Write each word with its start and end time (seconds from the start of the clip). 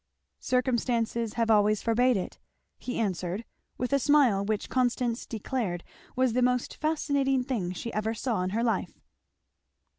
"Circumstances 0.39 1.33
have 1.33 1.51
always 1.51 1.83
forbade 1.83 2.17
it," 2.17 2.39
he 2.79 2.97
answered 2.99 3.45
with 3.77 3.93
a 3.93 3.99
smile 3.99 4.43
which 4.43 4.67
Constance 4.67 5.27
declared 5.27 5.83
was 6.15 6.33
the 6.33 6.41
most 6.41 6.73
fascinating 6.77 7.43
thing 7.43 7.71
she 7.71 7.93
ever 7.93 8.15
saw 8.15 8.41
in 8.41 8.49
her 8.49 8.63
life. 8.63 8.99